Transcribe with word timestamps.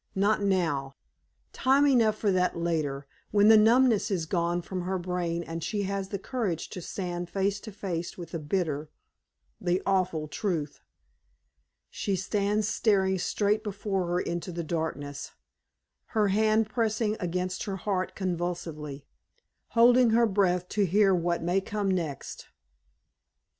Not 0.15 0.41
now; 0.41 0.95
time 1.53 1.85
enough 1.85 2.15
for 2.17 2.31
that 2.31 2.57
later, 2.57 3.05
when 3.29 3.49
the 3.49 3.55
numbness 3.55 4.09
is 4.09 4.25
gone 4.25 4.63
from 4.63 4.81
her 4.81 4.97
brain 4.97 5.43
and 5.43 5.63
she 5.63 5.83
has 5.83 6.09
the 6.09 6.17
courage 6.17 6.69
to 6.71 6.81
stand 6.81 7.29
face 7.29 7.59
to 7.59 7.71
face 7.71 8.17
with 8.17 8.31
the 8.31 8.39
bitter 8.39 8.89
the 9.61 9.79
awful 9.85 10.27
truth. 10.27 10.79
She 11.91 12.15
stands 12.15 12.67
staring 12.67 13.19
straight 13.19 13.63
before 13.63 14.07
her 14.07 14.19
into 14.19 14.51
the 14.51 14.63
darkness, 14.63 15.33
her 16.17 16.29
hand 16.29 16.67
pressing 16.67 17.15
against 17.19 17.65
her 17.65 17.75
heart 17.75 18.15
convulsively, 18.15 19.05
holding 19.67 20.09
her 20.09 20.25
breath 20.25 20.67
to 20.69 20.85
hear 20.87 21.13
what 21.13 21.43
may 21.43 21.61
come 21.61 21.91
next. 21.91 22.47